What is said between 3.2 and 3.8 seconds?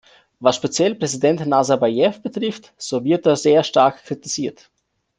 er sehr